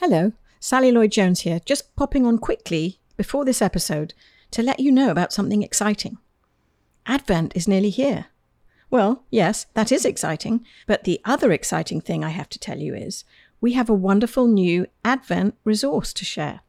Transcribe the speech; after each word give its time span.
Hello, 0.00 0.32
Sally 0.60 0.90
Lloyd 0.90 1.12
Jones 1.12 1.40
here, 1.40 1.60
just 1.66 1.94
popping 1.94 2.24
on 2.24 2.38
quickly 2.38 3.00
before 3.18 3.44
this 3.44 3.60
episode 3.60 4.14
to 4.50 4.62
let 4.62 4.80
you 4.80 4.90
know 4.90 5.10
about 5.10 5.30
something 5.30 5.62
exciting. 5.62 6.16
Advent 7.04 7.54
is 7.54 7.68
nearly 7.68 7.90
here. 7.90 8.28
Well, 8.88 9.24
yes, 9.28 9.66
that 9.74 9.92
is 9.92 10.06
exciting, 10.06 10.64
but 10.86 11.04
the 11.04 11.20
other 11.26 11.52
exciting 11.52 12.00
thing 12.00 12.24
I 12.24 12.30
have 12.30 12.48
to 12.48 12.58
tell 12.58 12.78
you 12.78 12.94
is 12.94 13.24
we 13.60 13.74
have 13.74 13.90
a 13.90 13.94
wonderful 13.94 14.46
new 14.46 14.86
Advent 15.04 15.54
resource 15.64 16.14
to 16.14 16.24
share. 16.24 16.60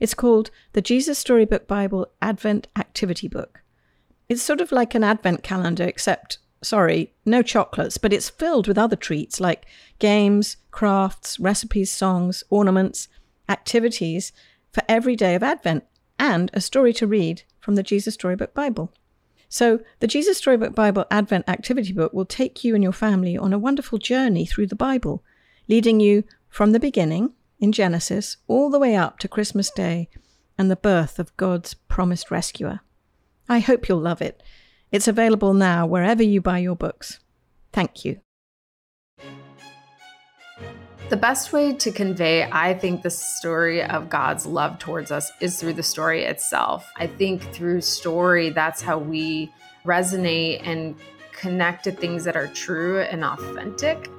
It's 0.00 0.14
called 0.14 0.50
the 0.72 0.80
Jesus 0.80 1.18
Storybook 1.18 1.66
Bible 1.66 2.10
Advent 2.22 2.68
Activity 2.74 3.28
Book. 3.28 3.60
It's 4.30 4.40
sort 4.40 4.62
of 4.62 4.72
like 4.72 4.94
an 4.94 5.04
Advent 5.04 5.42
calendar, 5.42 5.84
except, 5.84 6.38
sorry, 6.62 7.12
no 7.24 7.42
chocolates, 7.42 7.98
but 7.98 8.12
it's 8.12 8.28
filled 8.28 8.66
with 8.66 8.78
other 8.78 8.96
treats 8.96 9.40
like 9.40 9.66
games, 9.98 10.56
crafts, 10.70 11.38
recipes, 11.38 11.90
songs, 11.90 12.42
ornaments, 12.50 13.08
activities 13.48 14.32
for 14.72 14.82
every 14.88 15.16
day 15.16 15.34
of 15.34 15.42
Advent, 15.42 15.84
and 16.18 16.50
a 16.52 16.60
story 16.60 16.92
to 16.94 17.06
read 17.06 17.42
from 17.60 17.74
the 17.74 17.82
Jesus 17.82 18.14
Storybook 18.14 18.54
Bible. 18.54 18.92
So, 19.48 19.80
the 20.00 20.06
Jesus 20.06 20.36
Storybook 20.36 20.74
Bible 20.74 21.06
Advent 21.10 21.48
Activity 21.48 21.92
Book 21.92 22.12
will 22.12 22.26
take 22.26 22.64
you 22.64 22.74
and 22.74 22.82
your 22.82 22.92
family 22.92 23.36
on 23.36 23.52
a 23.52 23.58
wonderful 23.58 23.98
journey 23.98 24.44
through 24.44 24.66
the 24.66 24.76
Bible, 24.76 25.24
leading 25.68 26.00
you 26.00 26.24
from 26.48 26.72
the 26.72 26.80
beginning 26.80 27.32
in 27.58 27.72
Genesis 27.72 28.36
all 28.46 28.68
the 28.68 28.78
way 28.78 28.94
up 28.94 29.18
to 29.20 29.28
Christmas 29.28 29.70
Day 29.70 30.08
and 30.58 30.70
the 30.70 30.76
birth 30.76 31.18
of 31.18 31.34
God's 31.36 31.74
promised 31.74 32.30
rescuer. 32.30 32.80
I 33.48 33.60
hope 33.60 33.88
you'll 33.88 34.00
love 34.00 34.20
it. 34.20 34.42
It's 34.90 35.06
available 35.06 35.52
now 35.52 35.86
wherever 35.86 36.22
you 36.22 36.40
buy 36.40 36.58
your 36.58 36.74
books. 36.74 37.20
Thank 37.74 38.06
you. 38.06 38.20
The 41.10 41.16
best 41.16 41.52
way 41.52 41.74
to 41.74 41.90
convey, 41.90 42.48
I 42.50 42.72
think, 42.72 43.02
the 43.02 43.10
story 43.10 43.82
of 43.82 44.08
God's 44.08 44.46
love 44.46 44.78
towards 44.78 45.10
us 45.10 45.30
is 45.42 45.60
through 45.60 45.74
the 45.74 45.82
story 45.82 46.24
itself. 46.24 46.90
I 46.96 47.06
think 47.06 47.42
through 47.52 47.82
story, 47.82 48.48
that's 48.48 48.80
how 48.80 48.96
we 48.96 49.52
resonate 49.84 50.66
and 50.66 50.94
connect 51.32 51.84
to 51.84 51.92
things 51.92 52.24
that 52.24 52.36
are 52.36 52.48
true 52.48 53.00
and 53.00 53.24
authentic. 53.24 54.10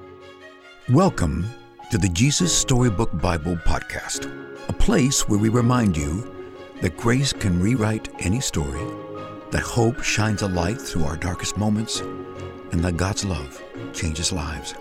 Welcome 0.88 1.48
to 1.90 1.98
the 1.98 2.08
Jesus 2.08 2.56
Storybook 2.56 3.10
Bible 3.20 3.56
Podcast, 3.56 4.30
a 4.68 4.72
place 4.72 5.28
where 5.28 5.38
we 5.38 5.48
remind 5.48 5.96
you 5.96 6.32
that 6.80 6.96
grace 6.96 7.32
can 7.32 7.60
rewrite 7.60 8.08
any 8.20 8.40
story, 8.40 8.80
that 9.50 9.62
hope 9.62 10.02
shines 10.02 10.42
a 10.42 10.48
light 10.48 10.80
through 10.80 11.04
our 11.04 11.16
darkest 11.16 11.56
moments, 11.56 12.00
and 12.72 12.84
that 12.84 12.96
God's 12.96 13.24
love 13.24 13.62
changes 13.92 14.32
lives. 14.32 14.74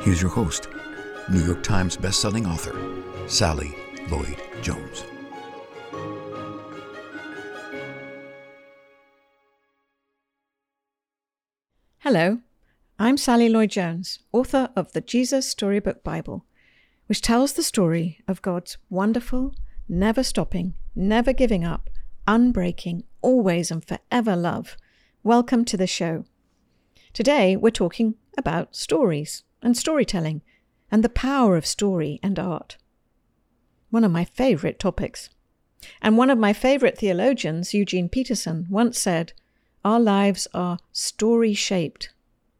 Here's 0.00 0.20
your 0.20 0.30
host, 0.30 0.68
New 1.30 1.40
York 1.40 1.62
Times 1.62 1.96
bestselling 1.96 2.46
author, 2.46 2.76
Sally 3.28 3.74
Lloyd 4.10 4.40
Jones. 4.62 5.04
Hello, 12.00 12.38
I'm 12.98 13.16
Sally 13.16 13.48
Lloyd 13.48 13.70
Jones, 13.70 14.20
author 14.32 14.70
of 14.74 14.92
the 14.92 15.00
Jesus 15.00 15.48
Storybook 15.48 16.02
Bible, 16.02 16.44
which 17.06 17.20
tells 17.20 17.54
the 17.54 17.62
story 17.62 18.20
of 18.28 18.42
God's 18.42 18.76
wonderful, 18.88 19.54
never 19.88 20.22
stopping, 20.22 20.74
never 20.94 21.32
giving 21.32 21.64
up, 21.64 21.90
unbreaking, 22.26 23.04
always 23.20 23.70
and 23.70 23.84
forever 23.84 24.36
love. 24.36 24.76
Welcome 25.22 25.64
to 25.66 25.76
the 25.76 25.86
show. 25.86 26.24
Today 27.12 27.56
we're 27.56 27.70
talking 27.70 28.14
about 28.36 28.76
stories 28.76 29.44
and 29.62 29.76
storytelling 29.76 30.42
and 30.90 31.02
the 31.02 31.08
power 31.08 31.56
of 31.56 31.66
story 31.66 32.20
and 32.22 32.38
art. 32.38 32.76
One 33.90 34.04
of 34.04 34.12
my 34.12 34.24
favorite 34.24 34.78
topics. 34.78 35.30
And 36.02 36.16
one 36.16 36.30
of 36.30 36.38
my 36.38 36.52
favorite 36.52 36.98
theologians, 36.98 37.72
Eugene 37.72 38.08
Peterson, 38.08 38.66
once 38.68 38.98
said, 38.98 39.32
Our 39.84 40.00
lives 40.00 40.48
are 40.52 40.78
story 40.92 41.54
shaped. 41.54 42.10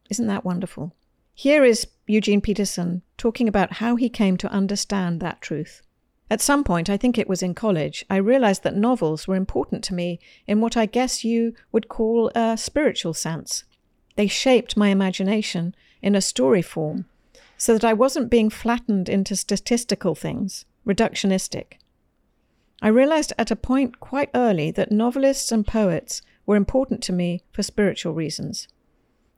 Isn't 0.08 0.28
that 0.28 0.44
wonderful? 0.44 0.94
Here 1.34 1.64
is 1.64 1.86
Eugene 2.06 2.40
Peterson 2.40 3.02
talking 3.16 3.48
about 3.48 3.74
how 3.74 3.96
he 3.96 4.08
came 4.08 4.36
to 4.38 4.50
understand 4.50 5.20
that 5.20 5.40
truth. 5.40 5.82
At 6.30 6.42
some 6.42 6.62
point, 6.62 6.90
I 6.90 6.98
think 6.98 7.16
it 7.16 7.28
was 7.28 7.42
in 7.42 7.54
college, 7.54 8.04
I 8.10 8.16
realized 8.16 8.62
that 8.62 8.76
novels 8.76 9.26
were 9.26 9.36
important 9.36 9.82
to 9.84 9.94
me 9.94 10.20
in 10.46 10.60
what 10.60 10.76
I 10.76 10.84
guess 10.84 11.24
you 11.24 11.54
would 11.72 11.88
call 11.88 12.30
a 12.34 12.56
spiritual 12.58 13.14
sense. 13.14 13.64
They 14.16 14.26
shaped 14.26 14.76
my 14.76 14.88
imagination 14.88 15.74
in 16.02 16.14
a 16.14 16.20
story 16.20 16.62
form 16.62 17.06
so 17.56 17.72
that 17.72 17.84
I 17.84 17.92
wasn't 17.92 18.30
being 18.30 18.50
flattened 18.50 19.08
into 19.08 19.36
statistical 19.36 20.14
things, 20.14 20.64
reductionistic. 20.86 21.78
I 22.80 22.88
realized 22.88 23.32
at 23.38 23.50
a 23.50 23.56
point 23.56 23.98
quite 23.98 24.30
early 24.34 24.70
that 24.72 24.92
novelists 24.92 25.50
and 25.50 25.66
poets 25.66 26.22
were 26.46 26.56
important 26.56 27.02
to 27.04 27.12
me 27.12 27.42
for 27.52 27.62
spiritual 27.62 28.12
reasons. 28.12 28.68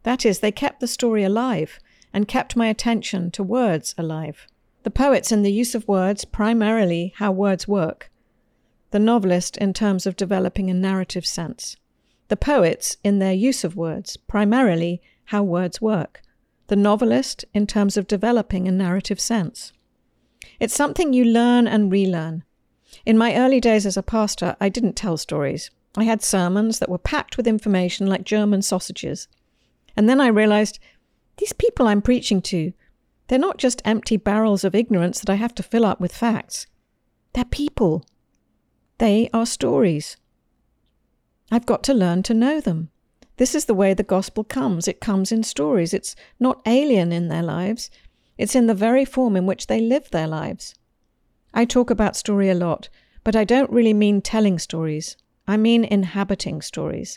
That 0.03 0.27
is, 0.27 0.41
they 0.41 0.53
kept 0.53 0.81
the 0.81 0.87
story 0.87 1.25
alive 1.25 1.79
and 2.13 2.29
kept 2.29 2.57
my 2.57 2.67
attention 2.67 3.31
to 3.33 3.43
words 3.43 3.95
alive. 3.97 4.47
The 4.83 4.91
poets 4.91 5.31
in 5.31 5.43
the 5.43 5.53
use 5.53 5.75
of 5.75 5.87
words, 5.87 6.25
primarily 6.25 7.13
how 7.17 7.33
words 7.33 7.69
work. 7.69 8.11
The 8.91 8.99
novelist 8.99 9.57
in 9.57 9.73
terms 9.73 10.07
of 10.07 10.17
developing 10.17 10.71
a 10.71 10.75
narrative 10.75 11.27
sense. 11.27 11.77
The 12.29 12.37
poets 12.37 12.97
in 13.05 13.19
their 13.19 13.33
use 13.33 13.65
of 13.65 13.77
words, 13.77 14.17
primarily 14.17 15.03
how 15.27 15.43
words 15.43 15.81
work 15.81 16.23
the 16.71 16.77
novelist 16.77 17.45
in 17.53 17.67
terms 17.67 17.97
of 17.97 18.07
developing 18.07 18.69
a 18.69 18.71
narrative 18.71 19.19
sense. 19.19 19.73
It's 20.61 20.75
something 20.75 21.13
you 21.13 21.25
learn 21.25 21.67
and 21.67 21.91
relearn. 21.91 22.45
In 23.05 23.19
my 23.19 23.35
early 23.35 23.61
days 23.61 23.85
as 23.85 23.97
a 23.97 24.05
pastor, 24.05 24.57
I 24.61 24.69
didn't 24.69 24.95
tell 24.95 25.17
stories. 25.17 25.73
I 25.97 26.05
had 26.05 26.23
sermons 26.23 26.79
that 26.79 26.89
were 26.89 26.97
packed 26.97 27.37
with 27.37 27.49
information 27.49 28.07
like 28.07 28.23
German 28.23 28.63
sausages. 28.63 29.27
And 29.97 30.09
then 30.09 30.21
I 30.21 30.29
realized 30.29 30.79
these 31.39 31.53
people 31.53 31.89
I'm 31.89 32.01
preaching 32.01 32.41
to, 32.43 32.73
they're 33.31 33.39
not 33.39 33.59
just 33.59 33.81
empty 33.85 34.17
barrels 34.17 34.65
of 34.65 34.75
ignorance 34.75 35.21
that 35.21 35.31
I 35.31 35.37
have 35.37 35.55
to 35.55 35.63
fill 35.63 35.85
up 35.85 36.01
with 36.01 36.13
facts. 36.13 36.67
They're 37.33 37.45
people. 37.45 38.05
They 38.99 39.31
are 39.33 39.47
stories. 39.47 40.17
I've 41.49 41.65
got 41.65 41.85
to 41.85 41.95
learn 41.95 42.25
to 42.25 42.35
know 42.35 42.61
them. 42.61 42.91
This 43.37 43.55
is 43.55 43.67
the 43.67 43.75
way 43.75 43.95
the 43.95 44.03
gospel 44.03 44.43
comes. 44.43 44.89
It 44.89 45.01
comes 45.01 45.31
in 45.31 45.45
stories. 45.45 45.95
It's 45.95 46.17
not 46.41 46.61
alien 46.67 47.13
in 47.13 47.29
their 47.29 47.45
lives, 47.45 47.89
it's 48.37 48.57
in 48.57 48.67
the 48.67 48.75
very 48.75 49.05
form 49.05 49.37
in 49.37 49.47
which 49.47 49.69
they 49.69 49.81
live 49.81 50.11
their 50.11 50.27
lives. 50.27 50.75
I 51.55 51.67
talk 51.67 51.89
about 51.89 52.17
story 52.17 52.51
a 52.51 52.55
lot, 52.55 52.89
but 53.23 53.37
I 53.37 53.45
don't 53.45 53.71
really 53.71 53.95
mean 53.95 54.23
telling 54.23 54.59
stories. 54.59 55.17
I 55.47 55.57
mean 55.57 55.85
inhabiting 55.85 56.63
stories. 56.63 57.17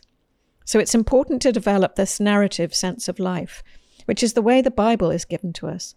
So 0.63 0.77
it's 0.77 0.93
important 0.93 1.41
to 1.41 1.51
develop 1.51 1.95
this 1.95 2.19
narrative 2.19 2.75
sense 2.75 3.07
of 3.07 3.17
life, 3.17 3.63
which 4.05 4.21
is 4.21 4.33
the 4.33 4.43
way 4.43 4.61
the 4.61 4.69
Bible 4.69 5.09
is 5.09 5.25
given 5.25 5.53
to 5.53 5.65
us. 5.67 5.95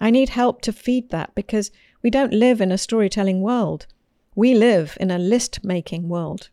I 0.00 0.10
need 0.10 0.30
help 0.30 0.62
to 0.62 0.72
feed 0.72 1.10
that 1.10 1.34
because 1.34 1.70
we 2.02 2.10
don't 2.10 2.32
live 2.32 2.60
in 2.60 2.72
a 2.72 2.78
storytelling 2.78 3.40
world. 3.40 3.86
We 4.34 4.54
live 4.54 4.96
in 5.00 5.10
a 5.10 5.18
list 5.18 5.64
making 5.64 6.08
world. 6.08 6.48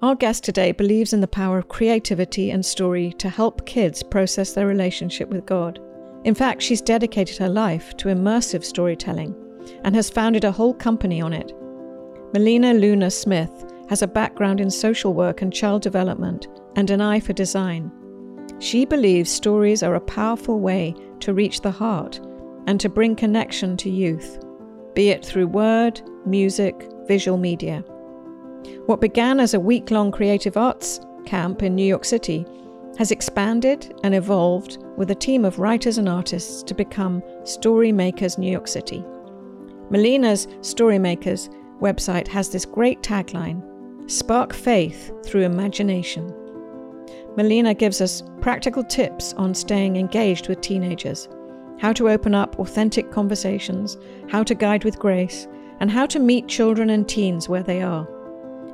Our 0.00 0.14
guest 0.14 0.44
today 0.44 0.72
believes 0.72 1.12
in 1.12 1.20
the 1.20 1.26
power 1.26 1.58
of 1.58 1.68
creativity 1.68 2.50
and 2.50 2.64
story 2.64 3.12
to 3.14 3.28
help 3.28 3.66
kids 3.66 4.02
process 4.02 4.52
their 4.52 4.66
relationship 4.66 5.28
with 5.28 5.46
God. 5.46 5.80
In 6.24 6.34
fact, 6.34 6.62
she's 6.62 6.80
dedicated 6.80 7.38
her 7.38 7.48
life 7.48 7.96
to 7.96 8.08
immersive 8.08 8.64
storytelling 8.64 9.34
and 9.84 9.94
has 9.94 10.10
founded 10.10 10.44
a 10.44 10.52
whole 10.52 10.74
company 10.74 11.20
on 11.20 11.32
it. 11.32 11.52
Melina 12.32 12.74
Luna 12.74 13.10
Smith 13.10 13.64
has 13.88 14.02
a 14.02 14.06
background 14.06 14.60
in 14.60 14.70
social 14.70 15.14
work 15.14 15.42
and 15.42 15.52
child 15.52 15.82
development 15.82 16.46
and 16.76 16.90
an 16.90 17.00
eye 17.00 17.20
for 17.20 17.32
design. 17.32 17.90
She 18.60 18.84
believes 18.84 19.30
stories 19.30 19.82
are 19.82 19.94
a 19.94 20.00
powerful 20.00 20.60
way 20.60 20.94
to 21.20 21.34
reach 21.34 21.60
the 21.60 21.70
heart 21.70 22.20
and 22.66 22.80
to 22.80 22.88
bring 22.88 23.16
connection 23.16 23.76
to 23.78 23.90
youth, 23.90 24.38
be 24.94 25.10
it 25.10 25.24
through 25.24 25.46
word, 25.46 26.00
music, 26.26 26.88
visual 27.06 27.38
media. 27.38 27.80
What 28.86 29.00
began 29.00 29.40
as 29.40 29.54
a 29.54 29.60
week 29.60 29.90
long 29.90 30.12
creative 30.12 30.56
arts 30.56 31.00
camp 31.24 31.62
in 31.62 31.74
New 31.74 31.84
York 31.84 32.04
City 32.04 32.46
has 32.98 33.10
expanded 33.10 33.94
and 34.02 34.14
evolved 34.14 34.78
with 34.96 35.10
a 35.10 35.14
team 35.14 35.44
of 35.44 35.58
writers 35.58 35.98
and 35.98 36.08
artists 36.08 36.62
to 36.64 36.74
become 36.74 37.22
Storymakers 37.42 38.38
New 38.38 38.50
York 38.50 38.66
City. 38.66 39.04
Melina's 39.90 40.46
Storymakers 40.60 41.48
website 41.80 42.26
has 42.28 42.50
this 42.50 42.64
great 42.64 43.02
tagline 43.02 43.62
Spark 44.10 44.54
faith 44.54 45.12
through 45.24 45.42
imagination. 45.42 46.34
Melina 47.38 47.72
gives 47.72 48.00
us 48.00 48.24
practical 48.40 48.82
tips 48.82 49.32
on 49.34 49.54
staying 49.54 49.96
engaged 49.96 50.48
with 50.48 50.60
teenagers, 50.60 51.28
how 51.78 51.92
to 51.92 52.08
open 52.08 52.34
up 52.34 52.58
authentic 52.58 53.12
conversations, 53.12 53.96
how 54.28 54.42
to 54.42 54.56
guide 54.56 54.82
with 54.82 54.98
grace, 54.98 55.46
and 55.78 55.88
how 55.88 56.04
to 56.06 56.18
meet 56.18 56.48
children 56.48 56.90
and 56.90 57.08
teens 57.08 57.48
where 57.48 57.62
they 57.62 57.80
are. 57.80 58.08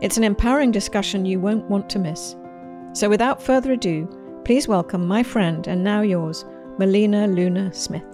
It's 0.01 0.17
an 0.17 0.25
empowering 0.25 0.71
discussion 0.71 1.27
you 1.27 1.41
won't 1.41 1.69
want 1.69 1.91
to 1.91 1.99
miss. 1.99 2.37
So 2.95 3.11
without 3.11 3.43
further 3.43 3.73
ado, 3.73 4.09
please 4.47 4.67
welcome 4.67 5.07
my 5.07 5.23
friend 5.23 5.67
and 5.67 5.85
now 5.85 6.01
yours, 6.01 6.47
Melina 6.79 7.27
Luna 7.27 7.71
Smith. 7.75 8.14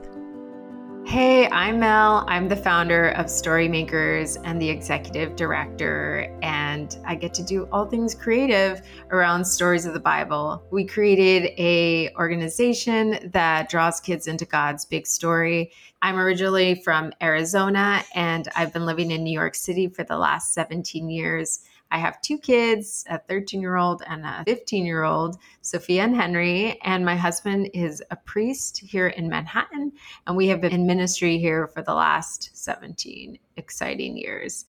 Hey, 1.10 1.48
I'm 1.48 1.80
Mel. 1.80 2.24
I'm 2.28 2.48
the 2.48 2.54
founder 2.54 3.08
of 3.08 3.26
Storymakers 3.26 4.40
and 4.44 4.62
the 4.62 4.70
executive 4.70 5.34
director, 5.34 6.32
and 6.40 6.96
I 7.04 7.16
get 7.16 7.34
to 7.34 7.42
do 7.42 7.68
all 7.72 7.84
things 7.84 8.14
creative 8.14 8.82
around 9.10 9.44
stories 9.44 9.86
of 9.86 9.92
the 9.92 9.98
Bible. 9.98 10.62
We 10.70 10.84
created 10.86 11.50
a 11.58 12.14
organization 12.14 13.28
that 13.32 13.68
draws 13.68 13.98
kids 14.00 14.28
into 14.28 14.44
God's 14.44 14.84
big 14.84 15.04
story. 15.04 15.72
I'm 16.00 16.16
originally 16.16 16.76
from 16.76 17.12
Arizona, 17.20 18.04
and 18.14 18.46
I've 18.54 18.72
been 18.72 18.86
living 18.86 19.10
in 19.10 19.24
New 19.24 19.36
York 19.36 19.56
City 19.56 19.88
for 19.88 20.04
the 20.04 20.16
last 20.16 20.54
17 20.54 21.10
years. 21.10 21.58
I 21.90 21.98
have 21.98 22.20
two 22.20 22.38
kids, 22.38 23.04
a 23.08 23.19
13 23.19 23.60
year 23.60 23.76
old 23.76 24.02
and 24.06 24.25
a 24.25 24.44
15 24.46 24.84
year 24.84 25.02
old, 25.02 25.38
Sophia 25.62 26.04
and 26.04 26.14
Henry. 26.14 26.78
And 26.82 27.04
my 27.04 27.16
husband 27.16 27.70
is 27.75 28.02
a 28.10 28.16
priest 28.16 28.78
here 28.78 29.08
in 29.08 29.28
Manhattan. 29.28 29.92
And 30.26 30.37
we 30.37 30.46
have 30.48 30.60
been 30.60 30.72
in 30.72 30.87
ministry 30.87 31.38
here 31.38 31.66
for 31.66 31.82
the 31.82 31.94
last 31.94 32.50
17 32.54 33.38
exciting 33.56 34.16
years. 34.16 34.66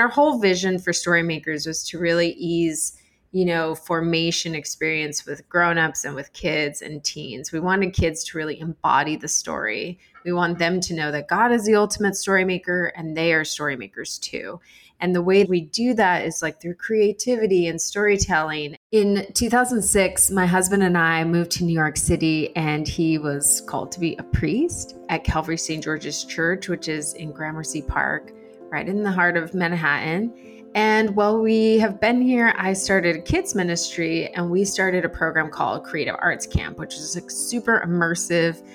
Our 0.00 0.08
whole 0.08 0.38
vision 0.38 0.78
for 0.78 0.92
Storymakers 0.92 1.66
was 1.66 1.86
to 1.88 1.98
really 1.98 2.32
ease 2.32 2.96
you 3.34 3.44
know, 3.44 3.74
formation 3.74 4.54
experience 4.54 5.26
with 5.26 5.48
grown-ups 5.48 6.04
and 6.04 6.14
with 6.14 6.32
kids 6.34 6.82
and 6.82 7.02
teens. 7.02 7.50
We 7.50 7.58
wanted 7.58 7.92
kids 7.92 8.22
to 8.24 8.38
really 8.38 8.60
embody 8.60 9.16
the 9.16 9.26
story. 9.26 9.98
We 10.24 10.32
want 10.32 10.60
them 10.60 10.80
to 10.82 10.94
know 10.94 11.10
that 11.10 11.26
God 11.26 11.50
is 11.50 11.66
the 11.66 11.74
ultimate 11.74 12.14
story 12.14 12.44
maker 12.44 12.92
and 12.94 13.16
they 13.16 13.34
are 13.34 13.44
story 13.44 13.74
makers 13.74 14.18
too. 14.18 14.60
And 15.00 15.16
the 15.16 15.20
way 15.20 15.42
we 15.42 15.62
do 15.62 15.94
that 15.94 16.24
is 16.24 16.42
like 16.42 16.60
through 16.60 16.76
creativity 16.76 17.66
and 17.66 17.80
storytelling. 17.80 18.76
In 18.92 19.26
2006, 19.34 20.30
my 20.30 20.46
husband 20.46 20.84
and 20.84 20.96
I 20.96 21.24
moved 21.24 21.50
to 21.52 21.64
New 21.64 21.74
York 21.74 21.96
City, 21.96 22.54
and 22.54 22.86
he 22.86 23.18
was 23.18 23.62
called 23.62 23.90
to 23.92 24.00
be 24.00 24.14
a 24.16 24.22
priest 24.22 24.94
at 25.08 25.24
Calvary 25.24 25.58
St. 25.58 25.82
George's 25.82 26.22
Church, 26.24 26.68
which 26.68 26.86
is 26.86 27.14
in 27.14 27.32
Gramercy 27.32 27.82
Park, 27.82 28.32
right 28.70 28.88
in 28.88 29.02
the 29.02 29.10
heart 29.10 29.36
of 29.36 29.52
Manhattan. 29.54 30.32
And 30.74 31.14
while 31.14 31.40
we 31.40 31.78
have 31.78 32.00
been 32.00 32.20
here, 32.20 32.52
I 32.56 32.72
started 32.72 33.14
a 33.14 33.20
kids 33.20 33.54
ministry 33.54 34.26
and 34.34 34.50
we 34.50 34.64
started 34.64 35.04
a 35.04 35.08
program 35.08 35.48
called 35.48 35.84
Creative 35.84 36.16
Arts 36.18 36.48
Camp, 36.48 36.78
which 36.78 36.94
is 36.94 37.14
like 37.14 37.30
super 37.30 37.80
immersive. 37.86 38.66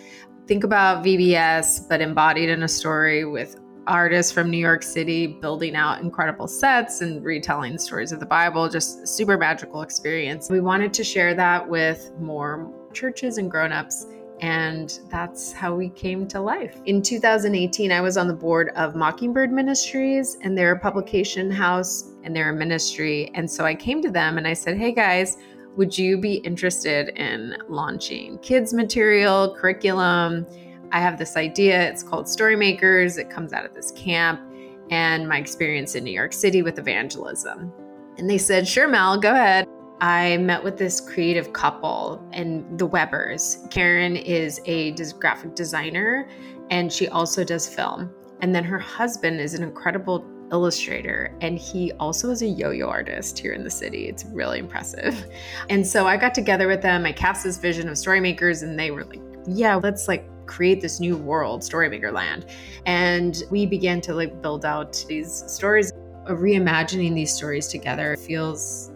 Think 0.48 0.64
about 0.64 1.04
VBS, 1.04 1.90
but 1.90 2.00
embodied 2.00 2.48
in 2.48 2.64
a 2.64 2.70
story 2.70 3.26
with 3.26 3.58
artists 3.86 4.32
from 4.32 4.50
New 4.50 4.58
York 4.58 4.82
City 4.82 5.28
building 5.28 5.76
out 5.76 6.02
incredible 6.02 6.48
sets 6.48 7.02
and 7.02 7.24
retelling 7.24 7.78
stories 7.78 8.14
of 8.14 8.22
the 8.22 8.26
Bible, 8.26 8.70
just 8.70 9.06
super 9.06 9.38
magical 9.38 9.82
experience. 9.82 10.50
We 10.50 10.62
wanted 10.62 10.94
to 10.94 11.04
share 11.04 11.34
that 11.34 11.68
with 11.68 12.12
more 12.18 12.74
churches 12.94 13.38
and 13.38 13.52
grown-ups 13.52 14.08
and 14.42 15.00
that's 15.10 15.52
how 15.52 15.76
we 15.76 15.90
came 15.90 16.28
to 16.30 16.40
life. 16.40 16.80
In 16.86 17.02
2018, 17.02 17.92
I 17.92 18.02
was 18.02 18.18
on 18.18 18.28
the 18.28 18.34
board 18.34 18.70
of 18.76 18.96
Mockingbird 18.96 19.52
Ministries, 19.52 20.38
and 20.42 20.58
they're 20.58 20.74
a 20.74 20.80
publication 20.80 21.52
house 21.52 22.12
and 22.24 22.36
they're 22.36 22.50
a 22.50 22.54
ministry. 22.54 23.32
And 23.34 23.50
so 23.50 23.66
I 23.66 23.76
came 23.76 24.02
to 24.02 24.12
them 24.12 24.38
and 24.38 24.48
I 24.48 24.54
said, 24.54 24.78
Hey 24.78 24.92
guys, 24.92 25.38
would 25.76 25.98
you 25.98 26.18
be 26.18 26.36
interested 26.36 27.10
in 27.18 27.56
launching 27.70 28.38
kids' 28.40 28.74
material, 28.74 29.56
curriculum? 29.56 30.46
I 30.92 31.00
have 31.00 31.18
this 31.18 31.38
idea. 31.38 31.90
It's 31.90 32.04
called 32.04 32.26
Storymakers. 32.26 33.18
It 33.18 33.30
comes 33.30 33.54
out 33.54 33.66
of 33.66 33.74
this 33.74 33.92
camp 33.92 34.42
and 34.90 35.28
my 35.28 35.38
experience 35.38 35.96
in 35.96 36.04
New 36.04 36.12
York 36.12 36.34
City 36.34 36.62
with 36.62 36.80
evangelism. 36.80 37.72
And 38.18 38.30
they 38.30 38.38
said, 38.38 38.68
Sure, 38.68 38.88
Mel, 38.88 39.20
go 39.20 39.32
ahead. 39.32 39.68
I 40.02 40.38
met 40.38 40.64
with 40.64 40.78
this 40.78 41.02
creative 41.02 41.52
couple 41.52 42.26
and 42.32 42.80
the 42.80 42.88
Webbers. 42.88 43.70
Karen 43.70 44.16
is 44.16 44.62
a 44.66 44.92
graphic 45.20 45.56
designer 45.56 46.30
and 46.70 46.92
she 46.92 47.10
also 47.10 47.44
does 47.44 47.68
film. 47.68 48.10
And 48.42 48.56
then 48.56 48.64
her 48.64 48.80
husband 48.80 49.42
is 49.42 49.54
an 49.54 49.64
incredible 49.64 50.26
illustrator 50.52 51.36
and 51.42 51.60
he 51.60 51.92
also 51.94 52.30
is 52.30 52.42
a 52.42 52.48
yo-yo 52.48 52.88
artist 52.88 53.38
here 53.38 53.52
in 53.52 53.64
the 53.64 53.70
city. 53.70 54.08
It's 54.08 54.24
really 54.26 54.60
impressive. 54.60 55.26
And 55.70 55.86
so 55.86 56.08
I 56.08 56.16
got 56.16 56.34
together 56.34 56.68
with 56.68 56.82
them. 56.82 57.06
I 57.06 57.12
cast 57.12 57.44
this 57.44 57.58
vision 57.58 57.90
of 57.90 57.96
storymakers 57.96 58.64
and 58.64 58.80
they 58.80 58.92
were 58.92 59.04
like, 59.04 59.22
"Yeah, 59.48 59.76
let's 59.76 60.08
like 60.08 60.26
create 60.46 60.82
this 60.82 61.00
new 61.00 61.18
world, 61.18 61.62
Storymaker 61.62 62.12
Land." 62.12 62.46
And 62.86 63.44
we 63.52 63.66
began 63.66 64.02
to 64.02 64.16
like 64.16 64.42
build 64.42 64.66
out 64.66 65.06
these 65.08 65.44
stories 65.48 65.92
reimagining 66.28 67.16
these 67.16 67.34
stories 67.34 67.68
together 67.68 68.16
feels 68.18 68.92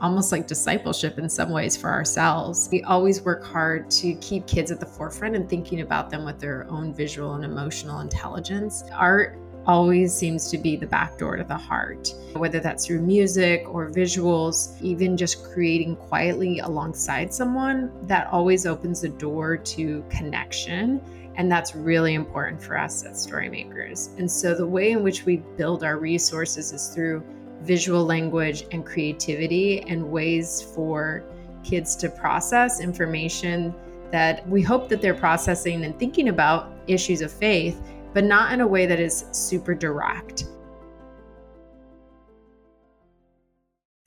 almost 0.00 0.32
like 0.32 0.46
discipleship 0.46 1.18
in 1.18 1.28
some 1.28 1.50
ways 1.50 1.76
for 1.76 1.90
ourselves. 1.90 2.68
We 2.70 2.82
always 2.82 3.22
work 3.22 3.44
hard 3.44 3.90
to 3.92 4.14
keep 4.16 4.46
kids 4.46 4.70
at 4.70 4.80
the 4.80 4.86
forefront 4.86 5.36
and 5.36 5.48
thinking 5.48 5.80
about 5.80 6.10
them 6.10 6.24
with 6.24 6.38
their 6.38 6.66
own 6.70 6.94
visual 6.94 7.34
and 7.34 7.44
emotional 7.44 8.00
intelligence. 8.00 8.84
Art 8.92 9.38
always 9.66 10.14
seems 10.14 10.50
to 10.50 10.56
be 10.56 10.76
the 10.76 10.86
back 10.86 11.18
door 11.18 11.36
to 11.36 11.44
the 11.44 11.56
heart, 11.56 12.14
whether 12.32 12.58
that's 12.58 12.86
through 12.86 13.02
music 13.02 13.66
or 13.68 13.90
visuals, 13.90 14.80
even 14.80 15.16
just 15.16 15.44
creating 15.44 15.94
quietly 15.96 16.60
alongside 16.60 17.32
someone, 17.34 17.92
that 18.06 18.26
always 18.28 18.64
opens 18.64 19.02
the 19.02 19.10
door 19.10 19.58
to 19.58 20.02
connection. 20.08 21.02
And 21.36 21.52
that's 21.52 21.76
really 21.76 22.14
important 22.14 22.62
for 22.62 22.76
us 22.76 23.04
as 23.04 23.24
Storymakers. 23.24 24.18
And 24.18 24.28
so 24.28 24.54
the 24.54 24.66
way 24.66 24.90
in 24.90 25.04
which 25.04 25.24
we 25.24 25.36
build 25.56 25.84
our 25.84 25.98
resources 25.98 26.72
is 26.72 26.88
through 26.88 27.22
visual 27.62 28.04
language 28.04 28.64
and 28.72 28.84
creativity 28.84 29.80
and 29.82 30.10
ways 30.10 30.62
for 30.74 31.24
kids 31.64 31.96
to 31.96 32.08
process 32.08 32.80
information 32.80 33.74
that 34.10 34.48
we 34.48 34.62
hope 34.62 34.88
that 34.88 35.02
they're 35.02 35.14
processing 35.14 35.84
and 35.84 35.98
thinking 35.98 36.28
about 36.28 36.72
issues 36.86 37.20
of 37.20 37.30
faith, 37.30 37.80
but 38.14 38.24
not 38.24 38.52
in 38.52 38.60
a 38.60 38.66
way 38.66 38.86
that 38.86 39.00
is 39.00 39.24
super 39.32 39.74
direct. 39.74 40.44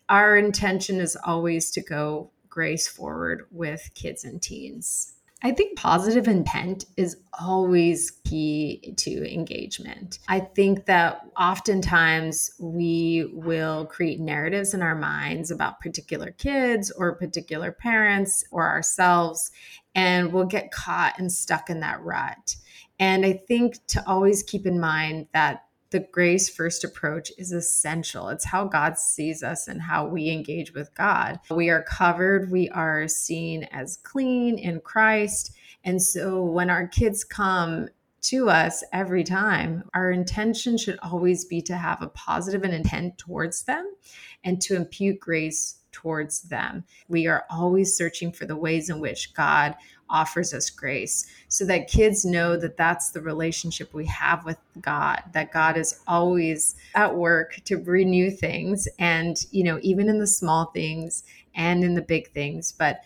Our 0.10 0.38
intention 0.38 1.00
is 1.00 1.18
always 1.24 1.72
to 1.72 1.82
go 1.82 2.32
grace 2.50 2.88
forward 2.88 3.46
with 3.52 3.90
kids 3.94 4.26
and 4.26 4.42
teens. 4.42 5.14
I 5.44 5.52
think 5.52 5.78
positive 5.78 6.28
intent 6.28 6.86
is 6.98 7.18
always 7.40 8.12
key 8.26 8.94
to 8.98 9.34
engagement. 9.34 10.20
I 10.28 10.40
think 10.40 10.86
that 10.86 11.22
oftentimes 11.40 12.52
we 12.60 13.28
will 13.34 13.88
create 13.88 14.20
narratives 14.20 14.76
in 14.76 14.84
our 14.84 14.96
minds 14.96 15.50
about 15.50 15.80
particular 15.80 16.32
kids 16.32 16.92
or 16.92 17.16
particular 17.16 17.72
parents 17.72 18.44
or 18.52 18.68
ourselves, 18.68 19.52
and 19.96 20.32
we'll 20.32 20.46
get 20.46 20.72
caught 20.72 21.18
and 21.18 21.32
stuck 21.32 21.72
in 21.72 21.80
that 21.80 22.02
rut. 22.02 22.56
And 23.00 23.26
I 23.26 23.34
think 23.48 23.86
to 23.88 24.08
always 24.08 24.44
keep 24.44 24.68
in 24.68 24.80
mind 24.80 25.28
that 25.34 25.66
the 25.92 26.00
grace 26.00 26.50
first 26.50 26.84
approach 26.84 27.32
is 27.38 27.52
essential. 27.52 28.30
It's 28.30 28.46
how 28.46 28.66
God 28.66 28.98
sees 28.98 29.44
us 29.44 29.68
and 29.68 29.82
how 29.82 30.08
we 30.08 30.30
engage 30.30 30.74
with 30.74 30.94
God. 30.96 31.40
We 31.50 31.70
are 31.70 31.84
covered, 31.84 32.50
we 32.50 32.70
are 32.70 33.08
seen 33.08 33.64
as 33.72 33.98
clean 33.98 34.58
in 34.58 34.80
Christ. 34.80 35.52
And 35.84 36.02
so 36.02 36.44
when 36.44 36.70
our 36.70 36.88
kids 36.88 37.24
come 37.24 37.90
to 38.22 38.50
us 38.50 38.84
every 38.94 39.24
time, 39.24 39.84
our 39.94 40.12
intention 40.12 40.78
should 40.78 41.00
always 41.02 41.44
be 41.46 41.62
to 41.64 41.76
have 41.76 42.02
a 42.02 42.08
positive 42.08 42.64
intent 42.64 43.18
towards 43.18 43.64
them 43.64 43.94
and 44.44 44.62
to 44.62 44.76
impute 44.76 45.20
grace 45.20 45.81
towards 45.92 46.42
them. 46.44 46.84
We 47.08 47.28
are 47.28 47.46
always 47.50 47.96
searching 47.96 48.32
for 48.32 48.46
the 48.46 48.56
ways 48.56 48.90
in 48.90 49.00
which 49.00 49.34
God 49.34 49.76
offers 50.10 50.54
us 50.54 50.70
grace 50.70 51.26
so 51.48 51.66
that 51.66 51.88
kids 51.88 52.26
know 52.26 52.58
that 52.58 52.78
that's 52.78 53.12
the 53.12 53.22
relationship 53.22 53.94
we 53.94 54.06
have 54.06 54.46
with 54.46 54.58
God, 54.82 55.24
that 55.34 55.54
God 55.54 55.78
is 55.78 56.02
always 56.06 56.76
at 56.96 57.16
work 57.16 57.56
to 57.66 57.78
renew 57.78 58.30
things 58.30 58.88
and, 59.00 59.38
you 59.52 59.64
know, 59.64 59.80
even 59.82 60.10
in 60.10 60.20
the 60.20 60.28
small 60.28 60.66
things 60.66 61.24
and 61.56 61.84
in 61.84 61.96
the 61.96 62.02
big 62.02 62.32
things. 62.32 62.72
But 62.72 63.02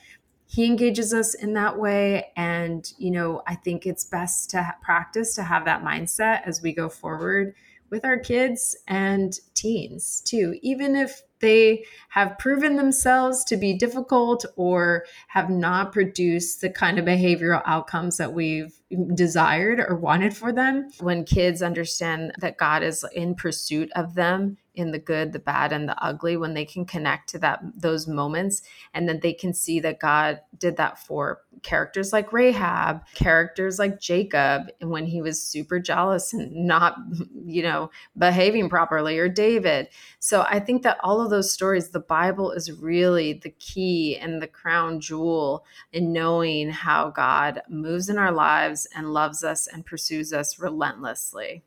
he 0.48 0.66
engages 0.66 1.14
us 1.14 1.34
in 1.34 1.54
that 1.54 1.78
way 1.78 2.32
and 2.38 2.94
you 2.98 3.12
know 3.12 3.42
i 3.48 3.56
think 3.56 3.86
it's 3.86 4.06
best 4.06 4.50
to 4.50 4.62
ha- 4.62 4.76
practice 4.82 5.34
to 5.34 5.44
have 5.44 5.66
that 5.66 5.84
mindset 5.84 6.42
as 6.46 6.62
we 6.62 6.72
go 6.72 6.88
forward 6.88 7.54
with 7.90 8.06
our 8.06 8.18
kids 8.18 8.76
and 8.88 9.40
teens 9.54 10.22
too 10.22 10.58
even 10.62 10.96
if 10.96 11.24
they 11.46 11.86
have 12.10 12.40
proven 12.40 12.76
themselves 12.76 13.44
to 13.46 13.56
be 13.56 13.78
difficult 13.78 14.46
or 14.56 15.06
have 15.28 15.50
not 15.50 15.94
produced 15.94 16.62
the 16.62 16.70
kind 16.72 16.98
of 16.98 17.06
behavioral 17.06 17.62
outcomes 17.66 18.18
that 18.18 18.34
we've 18.34 18.74
desired 19.14 19.80
or 19.80 19.96
wanted 19.96 20.36
for 20.36 20.52
them. 20.52 20.90
When 21.00 21.24
kids 21.24 21.62
understand 21.62 22.34
that 22.40 22.58
God 22.58 22.82
is 22.82 23.06
in 23.14 23.36
pursuit 23.36 23.92
of 23.96 24.16
them, 24.16 24.58
in 24.76 24.92
the 24.92 25.00
good, 25.00 25.34
the 25.34 25.40
bad, 25.40 25.72
and 25.72 25.88
the 25.88 26.04
ugly, 26.04 26.38
when 26.38 26.54
they 26.54 26.66
can 26.66 26.86
connect 26.86 27.30
to 27.30 27.40
that 27.40 27.62
those 27.76 28.08
moments, 28.08 28.62
and 28.94 29.08
then 29.08 29.20
they 29.22 29.34
can 29.34 29.54
see 29.54 29.80
that 29.80 30.00
God 30.00 30.42
did 30.58 30.78
that 30.78 31.00
for 31.00 31.42
characters 31.64 32.14
like 32.14 32.32
Rahab, 32.32 33.06
characters 33.16 33.80
like 33.80 34.00
Jacob, 34.00 34.68
and 34.80 34.90
when 34.90 35.06
he 35.06 35.22
was 35.22 35.42
super 35.42 35.80
jealous 35.80 36.34
and 36.34 36.52
not, 36.54 36.98
you 37.46 37.64
know, 37.64 37.90
behaving 38.18 38.70
properly, 38.70 39.18
or 39.18 39.30
David. 39.30 39.88
So 40.20 40.46
I 40.50 40.60
think 40.60 40.84
that 40.84 40.98
all 41.04 41.22
of 41.22 41.30
those 41.30 41.52
stories, 41.52 41.90
the 41.90 42.00
Bible 42.00 42.52
is 42.52 42.72
really 42.72 43.34
the 43.34 43.52
key 43.52 44.18
and 44.18 44.42
the 44.42 44.48
crown 44.48 45.00
jewel 45.00 45.66
in 45.92 46.14
knowing 46.14 46.70
how 46.70 47.10
God 47.10 47.62
moves 47.70 48.10
in 48.10 48.18
our 48.18 48.32
lives 48.32 48.88
and 48.96 49.14
loves 49.14 49.44
us 49.44 49.68
and 49.68 49.86
pursues 49.86 50.34
us 50.34 50.60
relentlessly. 50.60 51.64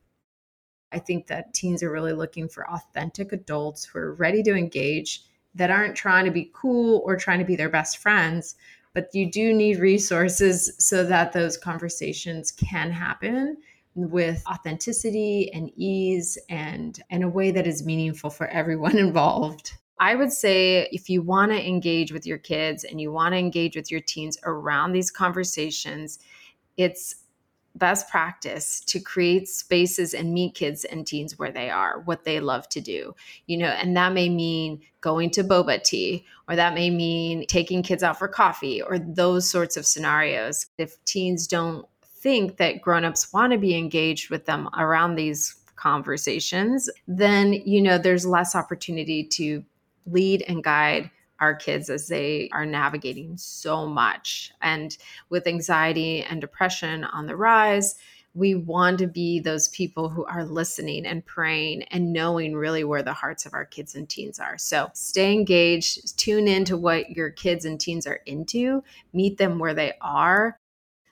I 0.92 0.98
think 0.98 1.26
that 1.26 1.54
teens 1.54 1.82
are 1.82 1.90
really 1.90 2.12
looking 2.12 2.48
for 2.48 2.68
authentic 2.70 3.32
adults 3.32 3.84
who 3.84 3.98
are 3.98 4.14
ready 4.14 4.42
to 4.44 4.54
engage, 4.54 5.22
that 5.54 5.70
aren't 5.70 5.96
trying 5.96 6.24
to 6.24 6.30
be 6.30 6.50
cool 6.54 7.02
or 7.04 7.16
trying 7.16 7.38
to 7.38 7.44
be 7.44 7.56
their 7.56 7.68
best 7.68 7.98
friends, 7.98 8.56
but 8.94 9.08
you 9.12 9.30
do 9.30 9.52
need 9.52 9.78
resources 9.78 10.72
so 10.78 11.04
that 11.04 11.32
those 11.32 11.56
conversations 11.56 12.52
can 12.52 12.90
happen 12.90 13.56
with 13.94 14.42
authenticity 14.50 15.52
and 15.52 15.70
ease 15.76 16.38
and 16.48 17.02
in 17.10 17.22
a 17.22 17.28
way 17.28 17.50
that 17.50 17.66
is 17.66 17.84
meaningful 17.84 18.30
for 18.30 18.46
everyone 18.48 18.96
involved. 19.06 19.72
I 20.00 20.14
would 20.14 20.32
say 20.32 20.88
if 20.92 21.10
you 21.10 21.22
want 21.22 21.50
to 21.50 21.66
engage 21.66 22.12
with 22.12 22.24
your 22.24 22.38
kids 22.38 22.84
and 22.84 23.00
you 23.00 23.10
want 23.10 23.32
to 23.32 23.38
engage 23.38 23.74
with 23.74 23.90
your 23.90 24.00
teens 24.00 24.38
around 24.44 24.92
these 24.92 25.10
conversations, 25.10 26.20
it's 26.76 27.16
best 27.78 28.08
practice 28.08 28.80
to 28.80 29.00
create 29.00 29.48
spaces 29.48 30.14
and 30.14 30.34
meet 30.34 30.54
kids 30.54 30.84
and 30.84 31.06
teens 31.06 31.38
where 31.38 31.52
they 31.52 31.70
are, 31.70 32.00
what 32.00 32.24
they 32.24 32.40
love 32.40 32.68
to 32.70 32.80
do. 32.80 33.14
You 33.46 33.58
know, 33.58 33.68
and 33.68 33.96
that 33.96 34.12
may 34.12 34.28
mean 34.28 34.80
going 35.00 35.30
to 35.30 35.44
boba 35.44 35.82
tea 35.82 36.24
or 36.48 36.56
that 36.56 36.74
may 36.74 36.90
mean 36.90 37.46
taking 37.46 37.82
kids 37.82 38.02
out 38.02 38.18
for 38.18 38.28
coffee 38.28 38.82
or 38.82 38.98
those 38.98 39.48
sorts 39.48 39.76
of 39.76 39.86
scenarios. 39.86 40.66
If 40.76 41.02
teens 41.04 41.46
don't 41.46 41.86
think 42.02 42.56
that 42.56 42.82
grown-ups 42.82 43.32
want 43.32 43.52
to 43.52 43.58
be 43.58 43.76
engaged 43.76 44.30
with 44.30 44.46
them 44.46 44.68
around 44.76 45.14
these 45.14 45.54
conversations, 45.76 46.90
then 47.06 47.52
you 47.52 47.80
know 47.80 47.98
there's 47.98 48.26
less 48.26 48.54
opportunity 48.54 49.22
to 49.24 49.64
lead 50.06 50.42
and 50.48 50.64
guide 50.64 51.10
our 51.40 51.54
kids 51.54 51.90
as 51.90 52.08
they 52.08 52.48
are 52.52 52.66
navigating 52.66 53.36
so 53.36 53.86
much. 53.86 54.52
And 54.60 54.96
with 55.30 55.46
anxiety 55.46 56.22
and 56.22 56.40
depression 56.40 57.04
on 57.04 57.26
the 57.26 57.36
rise, 57.36 57.96
we 58.34 58.54
want 58.54 58.98
to 58.98 59.06
be 59.06 59.40
those 59.40 59.68
people 59.68 60.08
who 60.08 60.24
are 60.24 60.44
listening 60.44 61.06
and 61.06 61.24
praying 61.24 61.82
and 61.84 62.12
knowing 62.12 62.54
really 62.54 62.84
where 62.84 63.02
the 63.02 63.12
hearts 63.12 63.46
of 63.46 63.54
our 63.54 63.64
kids 63.64 63.94
and 63.94 64.08
teens 64.08 64.38
are. 64.38 64.56
So 64.58 64.90
stay 64.94 65.32
engaged, 65.32 66.16
tune 66.18 66.46
into 66.46 66.76
what 66.76 67.10
your 67.10 67.30
kids 67.30 67.64
and 67.64 67.80
teens 67.80 68.06
are 68.06 68.20
into, 68.26 68.84
meet 69.12 69.38
them 69.38 69.58
where 69.58 69.74
they 69.74 69.94
are. 70.00 70.58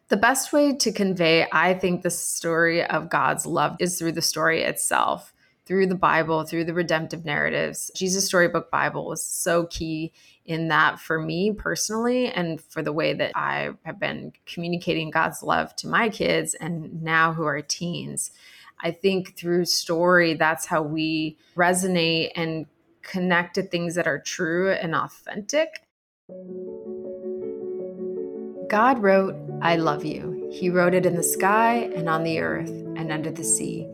The 0.09 0.16
best 0.16 0.52
way 0.52 0.76
to 0.76 0.92
convey, 0.92 1.49
I 1.50 1.75
think, 1.75 2.02
the 2.02 2.11
story 2.11 2.85
of 2.85 3.11
God's 3.11 3.45
love 3.45 3.76
is 3.80 3.99
through 3.99 4.12
the 4.12 4.23
story 4.23 4.62
itself 4.62 5.33
through 5.66 5.88
the 5.88 5.96
Bible, 5.96 6.44
through 6.44 6.64
the 6.64 6.75
redemptive 6.75 7.25
narratives. 7.25 7.90
Jesus 7.94 8.26
Storybook 8.26 8.70
Bible 8.70 9.06
was 9.06 9.23
so 9.23 9.66
key 9.66 10.12
in 10.44 10.68
that 10.68 11.00
for 11.00 11.20
me 11.20 11.52
personally 11.52 12.28
and 12.28 12.61
for 12.61 12.82
the 12.82 12.92
way 12.92 13.12
that 13.14 13.32
I 13.35 13.70
have 13.85 13.99
been 13.99 14.32
communicating 14.46 15.11
God's 15.11 15.42
love 15.42 15.75
to 15.76 15.88
my 15.88 16.08
kids 16.08 16.54
and 16.54 17.02
now 17.02 17.32
who 17.32 17.44
are 17.44 17.61
teens. 17.61 18.30
I 18.80 18.92
think 18.92 19.37
through 19.37 19.64
story, 19.64 20.35
that's 20.35 20.66
how 20.66 20.82
we 20.82 21.37
resonate 21.56 22.30
and 22.37 22.66
connect 23.02 23.54
to 23.54 23.62
things 23.62 23.96
that 23.96 24.06
are 24.06 24.18
true 24.18 24.70
and 24.70 24.94
authentic. 24.94 25.82
God 28.68 29.00
wrote, 29.00 29.37
I 29.62 29.76
love 29.76 30.04
you. 30.04 30.50
He 30.52 30.70
wrote 30.70 30.94
it 30.94 31.06
in 31.06 31.16
the 31.16 31.23
sky 31.23 31.90
and 31.94 32.08
on 32.08 32.25
the 32.25 32.40
earth 32.40 32.68
and 32.68 33.11
under 33.11 33.30
the 33.30 33.44
sea. 33.44 33.88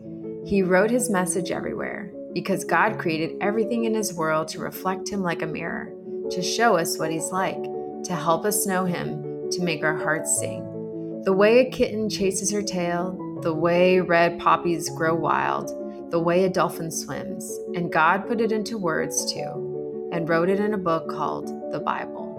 He 0.45 0.61
wrote 0.61 0.91
his 0.91 1.09
message 1.09 1.51
everywhere 1.51 2.11
because 2.33 2.65
God 2.65 2.99
created 2.99 3.37
everything 3.39 3.85
in 3.85 3.93
his 3.93 4.13
world 4.13 4.49
to 4.49 4.59
reflect 4.59 5.07
him 5.07 5.21
like 5.21 5.41
a 5.41 5.47
mirror, 5.47 5.93
to 6.31 6.41
show 6.41 6.75
us 6.75 6.97
what 6.97 7.11
he's 7.11 7.31
like, 7.31 7.63
to 8.03 8.15
help 8.15 8.43
us 8.43 8.65
know 8.65 8.83
him, 8.83 9.49
to 9.51 9.61
make 9.61 9.83
our 9.83 9.95
hearts 9.95 10.37
sing. 10.37 11.21
The 11.23 11.31
way 11.31 11.59
a 11.59 11.71
kitten 11.71 12.09
chases 12.09 12.51
her 12.51 12.61
tail, 12.61 13.17
the 13.41 13.53
way 13.53 14.01
red 14.01 14.37
poppies 14.39 14.89
grow 14.89 15.15
wild, 15.15 16.11
the 16.11 16.19
way 16.19 16.43
a 16.43 16.49
dolphin 16.49 16.91
swims, 16.91 17.49
and 17.75 17.93
God 17.93 18.27
put 18.27 18.41
it 18.41 18.51
into 18.51 18.77
words 18.77 19.31
too, 19.31 20.09
and 20.11 20.27
wrote 20.27 20.49
it 20.49 20.59
in 20.59 20.73
a 20.73 20.77
book 20.77 21.09
called 21.09 21.47
the 21.71 21.79
Bible. 21.79 22.33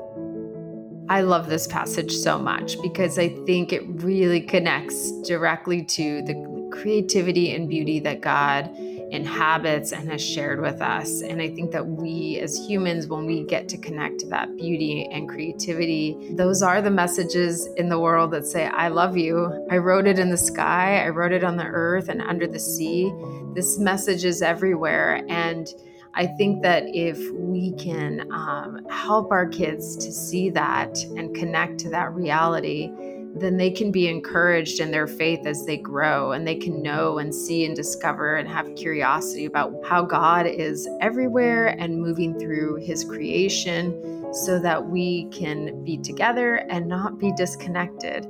I 1.09 1.21
love 1.21 1.49
this 1.49 1.67
passage 1.67 2.13
so 2.13 2.39
much 2.39 2.81
because 2.81 3.19
I 3.19 3.29
think 3.45 3.73
it 3.73 3.83
really 4.03 4.41
connects 4.41 5.13
directly 5.23 5.83
to 5.85 6.23
the 6.23 6.35
creativity 6.75 7.55
and 7.55 7.69
beauty 7.69 8.01
that 8.01 8.21
God 8.21 8.71
inhabits 9.11 9.93
and 9.93 10.11
has 10.11 10.23
shared 10.23 10.61
with 10.61 10.83
us. 10.83 11.23
And 11.23 11.41
I 11.41 11.49
think 11.49 11.71
that 11.71 11.87
we 11.87 12.41
as 12.41 12.57
humans, 12.67 13.07
when 13.07 13.27
we 13.27 13.45
get 13.45 13.69
to 13.69 13.79
connect 13.79 14.21
to 14.21 14.27
that 14.29 14.57
beauty 14.57 15.09
and 15.13 15.29
creativity, 15.29 16.17
those 16.33 16.63
are 16.63 16.83
the 16.83 16.91
messages 16.91 17.69
in 17.77 17.89
the 17.89 17.99
world 17.99 18.33
that 18.33 18.45
say, 18.45 18.67
I 18.67 18.89
love 18.89 19.17
you. 19.17 19.67
I 19.71 19.79
wrote 19.79 20.07
it 20.07 20.19
in 20.19 20.31
the 20.31 20.37
sky, 20.37 21.05
I 21.05 21.11
wrote 21.11 21.33
it 21.33 21.45
on 21.45 21.57
the 21.57 21.65
earth 21.65 22.09
and 22.09 22.21
under 22.21 22.47
the 22.47 22.59
sea. 22.59 23.13
This 23.55 23.79
message 23.79 24.25
is 24.25 24.43
everywhere. 24.43 25.25
And 25.29 25.69
I 26.15 26.27
think 26.27 26.63
that 26.63 26.85
if 26.87 27.19
we 27.33 27.73
can 27.73 28.33
um, 28.33 28.87
help 28.89 29.33
our 29.33 29.47
kids 29.47 29.97
to 29.97 30.13
see 30.13 30.51
that 30.51 30.97
and 31.17 31.35
connect 31.35 31.79
to 31.81 31.91
that 31.91 32.13
reality, 32.13 32.93
then 33.35 33.57
they 33.57 33.71
can 33.71 33.91
be 33.91 34.09
encouraged 34.09 34.79
in 34.79 34.93
their 34.93 35.09
faith 35.09 35.45
as 35.45 35.67
they 35.67 35.77
grow 35.77 36.33
and 36.33 36.47
they 36.47 36.55
can 36.55 36.81
know 36.81 37.19
and 37.19 37.35
see 37.35 37.65
and 37.65 37.75
discover 37.75 38.37
and 38.37 38.49
have 38.49 38.75
curiosity 38.77 39.45
about 39.45 39.75
how 39.85 40.05
God 40.05 40.47
is 40.47 40.89
everywhere 41.01 41.69
and 41.81 42.01
moving 42.01 42.39
through 42.39 42.77
his 42.77 43.03
creation 43.05 44.33
so 44.33 44.61
that 44.61 44.87
we 44.87 45.29
can 45.31 45.85
be 45.85 45.99
together 45.99 46.57
and 46.71 46.87
not 46.87 47.19
be 47.19 47.33
disconnected. 47.33 48.25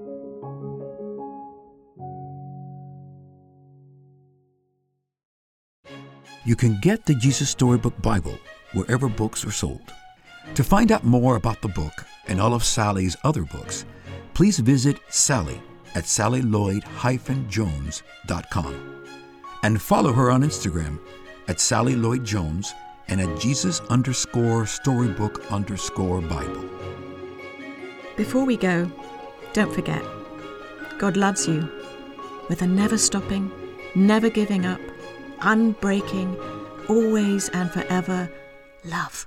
You 6.46 6.56
can 6.56 6.78
get 6.80 7.06
the 7.06 7.14
Jesus 7.14 7.48
Storybook 7.50 8.00
Bible 8.02 8.38
wherever 8.72 9.08
books 9.08 9.46
are 9.46 9.50
sold. 9.50 9.92
To 10.54 10.64
find 10.64 10.92
out 10.92 11.04
more 11.04 11.36
about 11.36 11.62
the 11.62 11.68
book 11.68 12.04
and 12.26 12.40
all 12.40 12.52
of 12.52 12.64
Sally's 12.64 13.16
other 13.24 13.44
books, 13.44 13.86
please 14.34 14.58
visit 14.58 14.98
Sally 15.08 15.62
at 15.94 16.04
sallylloyd-jones.com 16.04 19.04
and 19.62 19.80
follow 19.80 20.12
her 20.12 20.30
on 20.30 20.42
Instagram 20.42 20.98
at 21.48 21.58
Sally 21.60 21.96
Lloyd 21.96 22.22
Jones 22.24 22.74
and 23.08 23.20
at 23.20 23.38
Jesus 23.38 23.80
underscore 23.90 24.64
storybook 24.66 25.44
underscore 25.50 26.20
Bible. 26.20 26.68
Before 28.16 28.44
we 28.44 28.56
go, 28.56 28.90
don't 29.52 29.72
forget, 29.72 30.02
God 30.98 31.16
loves 31.16 31.48
you 31.48 31.68
with 32.48 32.62
a 32.62 32.66
never 32.66 32.98
stopping, 32.98 33.50
never 33.94 34.30
giving 34.30 34.66
up, 34.66 34.80
unbreaking, 35.40 36.36
always 36.88 37.48
and 37.50 37.70
forever 37.70 38.28
love. 38.84 39.26